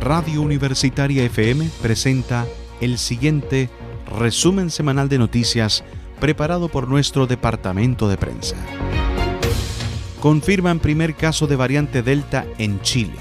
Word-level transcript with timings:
Radio 0.00 0.40
Universitaria 0.40 1.24
FM 1.24 1.68
presenta 1.82 2.46
el 2.80 2.96
siguiente 2.96 3.68
resumen 4.18 4.70
semanal 4.70 5.10
de 5.10 5.18
noticias 5.18 5.84
preparado 6.18 6.70
por 6.70 6.88
nuestro 6.88 7.26
departamento 7.26 8.08
de 8.08 8.16
prensa. 8.16 8.56
Confirman 10.20 10.78
primer 10.80 11.14
caso 11.14 11.46
de 11.46 11.56
variante 11.56 12.02
Delta 12.02 12.46
en 12.56 12.80
Chile. 12.80 13.12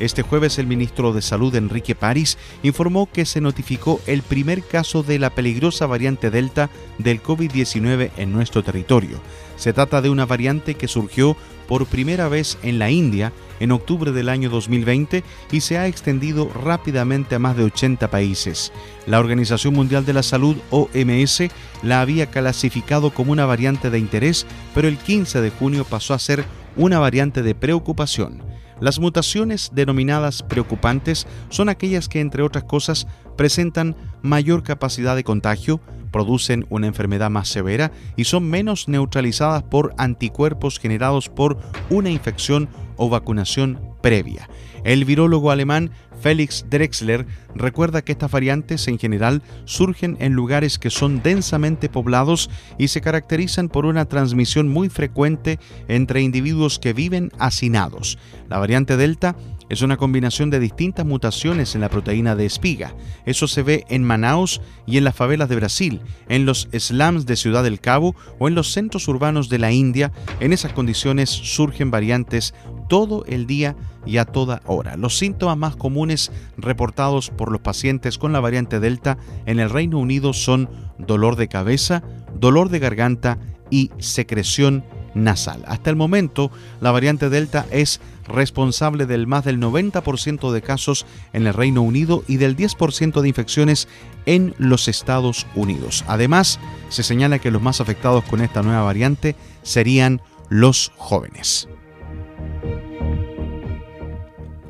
Este 0.00 0.22
jueves 0.22 0.58
el 0.58 0.66
ministro 0.66 1.12
de 1.12 1.20
Salud 1.20 1.54
Enrique 1.54 1.94
París 1.94 2.38
informó 2.62 3.10
que 3.12 3.26
se 3.26 3.42
notificó 3.42 4.00
el 4.06 4.22
primer 4.22 4.62
caso 4.62 5.02
de 5.02 5.18
la 5.18 5.30
peligrosa 5.30 5.86
variante 5.86 6.30
Delta 6.30 6.70
del 6.96 7.22
COVID-19 7.22 8.10
en 8.16 8.32
nuestro 8.32 8.64
territorio. 8.64 9.20
Se 9.56 9.74
trata 9.74 10.00
de 10.00 10.08
una 10.08 10.24
variante 10.24 10.74
que 10.76 10.88
surgió 10.88 11.36
por 11.72 11.86
primera 11.86 12.28
vez 12.28 12.58
en 12.62 12.78
la 12.78 12.90
India 12.90 13.32
en 13.58 13.72
octubre 13.72 14.12
del 14.12 14.28
año 14.28 14.50
2020 14.50 15.24
y 15.50 15.60
se 15.62 15.78
ha 15.78 15.86
extendido 15.86 16.52
rápidamente 16.52 17.34
a 17.34 17.38
más 17.38 17.56
de 17.56 17.64
80 17.64 18.10
países. 18.10 18.74
La 19.06 19.18
Organización 19.18 19.72
Mundial 19.72 20.04
de 20.04 20.12
la 20.12 20.22
Salud, 20.22 20.54
OMS, 20.68 21.44
la 21.82 22.02
había 22.02 22.26
clasificado 22.26 23.14
como 23.14 23.32
una 23.32 23.46
variante 23.46 23.88
de 23.88 23.98
interés, 23.98 24.46
pero 24.74 24.86
el 24.86 24.98
15 24.98 25.40
de 25.40 25.48
junio 25.48 25.86
pasó 25.86 26.12
a 26.12 26.18
ser 26.18 26.44
una 26.76 26.98
variante 26.98 27.42
de 27.42 27.54
preocupación. 27.54 28.42
Las 28.78 28.98
mutaciones 28.98 29.70
denominadas 29.72 30.42
preocupantes 30.42 31.26
son 31.48 31.70
aquellas 31.70 32.06
que, 32.06 32.20
entre 32.20 32.42
otras 32.42 32.64
cosas, 32.64 33.06
presentan 33.38 33.96
mayor 34.20 34.62
capacidad 34.62 35.16
de 35.16 35.24
contagio, 35.24 35.80
producen 36.12 36.66
una 36.68 36.86
enfermedad 36.86 37.30
más 37.30 37.48
severa 37.48 37.90
y 38.16 38.24
son 38.24 38.48
menos 38.48 38.86
neutralizadas 38.86 39.64
por 39.64 39.94
anticuerpos 39.98 40.78
generados 40.78 41.28
por 41.28 41.58
una 41.90 42.10
infección 42.10 42.68
o 42.96 43.08
vacunación 43.08 43.80
previa. 44.02 44.48
El 44.84 45.04
virólogo 45.04 45.50
alemán 45.50 45.90
Felix 46.20 46.64
Drexler 46.70 47.26
recuerda 47.54 48.02
que 48.02 48.12
estas 48.12 48.30
variantes 48.30 48.86
en 48.86 48.98
general 48.98 49.42
surgen 49.64 50.16
en 50.20 50.34
lugares 50.34 50.78
que 50.78 50.90
son 50.90 51.20
densamente 51.22 51.88
poblados 51.88 52.48
y 52.78 52.88
se 52.88 53.00
caracterizan 53.00 53.68
por 53.68 53.86
una 53.86 54.04
transmisión 54.04 54.68
muy 54.68 54.88
frecuente 54.88 55.58
entre 55.88 56.22
individuos 56.22 56.78
que 56.78 56.92
viven 56.92 57.32
hacinados. 57.38 58.18
La 58.48 58.58
variante 58.58 58.96
Delta 58.96 59.34
es 59.72 59.80
una 59.80 59.96
combinación 59.96 60.50
de 60.50 60.60
distintas 60.60 61.06
mutaciones 61.06 61.74
en 61.74 61.80
la 61.80 61.88
proteína 61.88 62.36
de 62.36 62.44
espiga. 62.44 62.94
Eso 63.24 63.48
se 63.48 63.62
ve 63.62 63.86
en 63.88 64.04
Manaus 64.04 64.60
y 64.84 64.98
en 64.98 65.04
las 65.04 65.16
favelas 65.16 65.48
de 65.48 65.56
Brasil, 65.56 66.02
en 66.28 66.44
los 66.44 66.68
slums 66.78 67.24
de 67.24 67.36
Ciudad 67.36 67.64
del 67.64 67.80
Cabo 67.80 68.14
o 68.38 68.48
en 68.48 68.54
los 68.54 68.70
centros 68.70 69.08
urbanos 69.08 69.48
de 69.48 69.58
la 69.58 69.72
India. 69.72 70.12
En 70.40 70.52
esas 70.52 70.74
condiciones 70.74 71.30
surgen 71.30 71.90
variantes 71.90 72.52
todo 72.90 73.24
el 73.24 73.46
día 73.46 73.74
y 74.04 74.18
a 74.18 74.26
toda 74.26 74.60
hora. 74.66 74.98
Los 74.98 75.16
síntomas 75.16 75.56
más 75.56 75.74
comunes 75.74 76.30
reportados 76.58 77.30
por 77.30 77.50
los 77.50 77.62
pacientes 77.62 78.18
con 78.18 78.34
la 78.34 78.40
variante 78.40 78.78
Delta 78.78 79.16
en 79.46 79.58
el 79.58 79.70
Reino 79.70 79.98
Unido 79.98 80.34
son 80.34 80.68
dolor 80.98 81.36
de 81.36 81.48
cabeza, 81.48 82.02
dolor 82.38 82.68
de 82.68 82.78
garganta 82.78 83.38
y 83.70 83.90
secreción 83.96 84.84
nasal. 85.14 85.62
Hasta 85.66 85.90
el 85.90 85.96
momento, 85.96 86.50
la 86.80 86.90
variante 86.90 87.28
Delta 87.28 87.66
es 87.70 88.00
responsable 88.26 89.06
del 89.06 89.26
más 89.26 89.44
del 89.44 89.58
90% 89.60 90.52
de 90.52 90.62
casos 90.62 91.06
en 91.32 91.46
el 91.46 91.54
Reino 91.54 91.82
Unido 91.82 92.24
y 92.26 92.36
del 92.36 92.56
10% 92.56 93.20
de 93.20 93.28
infecciones 93.28 93.88
en 94.26 94.54
los 94.58 94.88
Estados 94.88 95.46
Unidos. 95.54 96.04
Además, 96.06 96.58
se 96.88 97.02
señala 97.02 97.38
que 97.38 97.50
los 97.50 97.62
más 97.62 97.80
afectados 97.80 98.24
con 98.24 98.40
esta 98.40 98.62
nueva 98.62 98.82
variante 98.82 99.36
serían 99.62 100.20
los 100.48 100.92
jóvenes. 100.96 101.68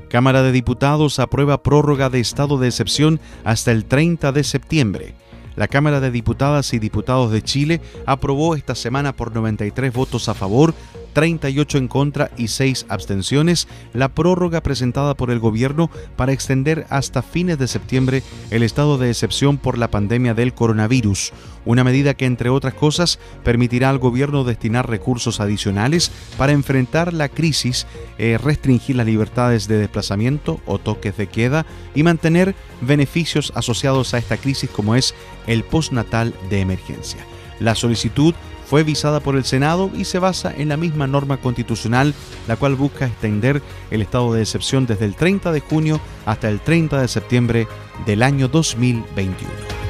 Cámara 0.08 0.42
de 0.42 0.52
Diputados 0.52 1.18
aprueba 1.18 1.62
prórroga 1.62 2.10
de 2.10 2.20
estado 2.20 2.58
de 2.58 2.68
excepción 2.68 3.18
hasta 3.44 3.72
el 3.72 3.86
30 3.86 4.32
de 4.32 4.44
septiembre. 4.44 5.14
La 5.56 5.68
Cámara 5.68 6.00
de 6.00 6.10
Diputadas 6.10 6.72
y 6.72 6.78
Diputados 6.78 7.30
de 7.30 7.42
Chile 7.42 7.80
aprobó 8.06 8.54
esta 8.54 8.74
semana 8.74 9.14
por 9.14 9.34
93 9.34 9.92
votos 9.92 10.28
a 10.28 10.34
favor, 10.34 10.74
38 11.12 11.78
en 11.78 11.88
contra 11.88 12.30
y 12.36 12.48
6 12.48 12.86
abstenciones 12.88 13.68
la 13.92 14.08
prórroga 14.08 14.62
presentada 14.62 15.14
por 15.14 15.30
el 15.30 15.38
gobierno 15.38 15.90
para 16.16 16.32
extender 16.32 16.86
hasta 16.90 17.22
fines 17.22 17.58
de 17.58 17.68
septiembre 17.68 18.22
el 18.50 18.62
estado 18.62 18.98
de 18.98 19.10
excepción 19.10 19.58
por 19.58 19.78
la 19.78 19.90
pandemia 19.90 20.34
del 20.34 20.54
coronavirus, 20.54 21.32
una 21.64 21.84
medida 21.84 22.14
que 22.14 22.26
entre 22.26 22.50
otras 22.50 22.74
cosas 22.74 23.18
permitirá 23.44 23.90
al 23.90 23.98
gobierno 23.98 24.44
destinar 24.44 24.88
recursos 24.88 25.40
adicionales 25.40 26.10
para 26.36 26.52
enfrentar 26.52 27.12
la 27.12 27.28
crisis, 27.28 27.86
eh, 28.18 28.38
restringir 28.42 28.96
las 28.96 29.06
libertades 29.06 29.68
de 29.68 29.78
desplazamiento 29.78 30.60
o 30.66 30.78
toques 30.78 31.16
de 31.16 31.28
queda 31.28 31.66
y 31.94 32.02
mantener 32.02 32.54
beneficios 32.80 33.52
asociados 33.54 34.14
a 34.14 34.18
esta 34.18 34.36
crisis 34.36 34.70
como 34.70 34.94
es 34.96 35.14
el 35.46 35.64
postnatal 35.64 36.34
de 36.50 36.60
emergencia. 36.60 37.24
La 37.62 37.74
solicitud 37.76 38.34
fue 38.66 38.82
visada 38.82 39.20
por 39.20 39.36
el 39.36 39.44
Senado 39.44 39.90
y 39.94 40.04
se 40.04 40.18
basa 40.18 40.52
en 40.56 40.68
la 40.68 40.76
misma 40.76 41.06
norma 41.06 41.36
constitucional, 41.36 42.14
la 42.48 42.56
cual 42.56 42.74
busca 42.74 43.06
extender 43.06 43.62
el 43.90 44.02
estado 44.02 44.32
de 44.32 44.42
excepción 44.42 44.86
desde 44.86 45.04
el 45.04 45.14
30 45.14 45.52
de 45.52 45.60
junio 45.60 46.00
hasta 46.26 46.48
el 46.48 46.60
30 46.60 47.00
de 47.00 47.08
septiembre 47.08 47.68
del 48.06 48.22
año 48.22 48.48
2021. 48.48 49.81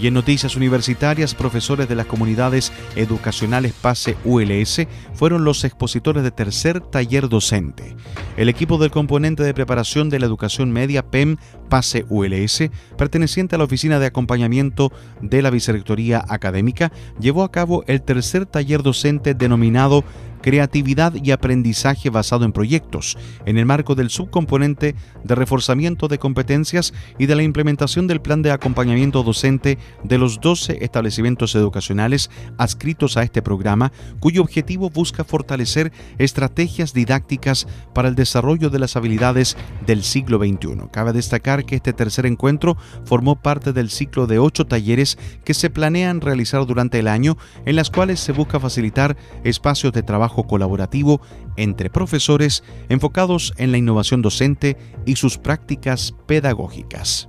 Y 0.00 0.06
en 0.06 0.14
noticias 0.14 0.54
universitarias, 0.54 1.34
profesores 1.34 1.88
de 1.88 1.96
las 1.96 2.06
comunidades 2.06 2.72
educacionales 2.94 3.72
PASE 3.72 4.16
ULS 4.24 4.86
fueron 5.14 5.44
los 5.44 5.64
expositores 5.64 6.22
de 6.22 6.30
tercer 6.30 6.80
taller 6.80 7.28
docente. 7.28 7.96
El 8.36 8.48
equipo 8.48 8.78
del 8.78 8.92
componente 8.92 9.42
de 9.42 9.54
preparación 9.54 10.08
de 10.08 10.20
la 10.20 10.26
educación 10.26 10.70
media 10.70 11.10
PEM 11.10 11.36
PASE 11.68 12.06
ULS, 12.08 12.70
perteneciente 12.96 13.56
a 13.56 13.58
la 13.58 13.64
Oficina 13.64 13.98
de 13.98 14.06
Acompañamiento 14.06 14.92
de 15.20 15.42
la 15.42 15.50
Vicerrectoría 15.50 16.24
Académica, 16.28 16.92
llevó 17.18 17.42
a 17.42 17.50
cabo 17.50 17.82
el 17.88 18.02
tercer 18.02 18.46
taller 18.46 18.82
docente 18.82 19.34
denominado 19.34 20.04
creatividad 20.40 21.14
y 21.14 21.30
aprendizaje 21.30 22.10
basado 22.10 22.44
en 22.44 22.52
proyectos, 22.52 23.16
en 23.46 23.58
el 23.58 23.66
marco 23.66 23.94
del 23.94 24.10
subcomponente 24.10 24.94
de 25.24 25.34
reforzamiento 25.34 26.08
de 26.08 26.18
competencias 26.18 26.92
y 27.18 27.26
de 27.26 27.36
la 27.36 27.42
implementación 27.42 28.06
del 28.06 28.20
plan 28.20 28.42
de 28.42 28.50
acompañamiento 28.50 29.22
docente 29.22 29.78
de 30.04 30.18
los 30.18 30.40
12 30.40 30.84
establecimientos 30.84 31.54
educacionales 31.54 32.30
adscritos 32.56 33.16
a 33.16 33.22
este 33.22 33.42
programa, 33.42 33.92
cuyo 34.20 34.42
objetivo 34.42 34.90
busca 34.90 35.24
fortalecer 35.24 35.92
estrategias 36.18 36.92
didácticas 36.92 37.66
para 37.94 38.08
el 38.08 38.14
desarrollo 38.14 38.70
de 38.70 38.78
las 38.78 38.96
habilidades 38.96 39.56
del 39.86 40.02
siglo 40.02 40.38
XXI. 40.38 40.88
Cabe 40.90 41.12
destacar 41.12 41.64
que 41.64 41.76
este 41.76 41.92
tercer 41.92 42.26
encuentro 42.26 42.76
formó 43.04 43.36
parte 43.36 43.72
del 43.72 43.90
ciclo 43.90 44.26
de 44.26 44.38
ocho 44.38 44.66
talleres 44.66 45.18
que 45.44 45.54
se 45.54 45.70
planean 45.70 46.20
realizar 46.20 46.66
durante 46.66 46.98
el 46.98 47.08
año, 47.08 47.36
en 47.64 47.76
las 47.76 47.90
cuales 47.90 48.20
se 48.20 48.32
busca 48.32 48.60
facilitar 48.60 49.16
espacios 49.44 49.92
de 49.92 50.02
trabajo 50.02 50.27
colaborativo 50.28 51.20
entre 51.56 51.90
profesores 51.90 52.62
enfocados 52.88 53.52
en 53.56 53.72
la 53.72 53.78
innovación 53.78 54.22
docente 54.22 54.76
y 55.06 55.16
sus 55.16 55.38
prácticas 55.38 56.14
pedagógicas. 56.26 57.28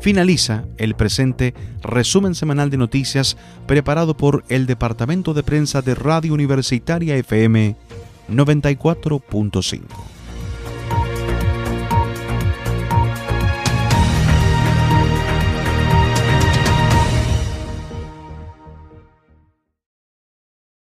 Finaliza 0.00 0.64
el 0.78 0.94
presente 0.94 1.54
resumen 1.82 2.34
semanal 2.34 2.70
de 2.70 2.78
noticias 2.78 3.36
preparado 3.66 4.16
por 4.16 4.44
el 4.48 4.66
Departamento 4.66 5.34
de 5.34 5.42
Prensa 5.42 5.82
de 5.82 5.94
Radio 5.94 6.32
Universitaria 6.32 7.16
FM 7.16 7.76
94.5. 8.30 10.19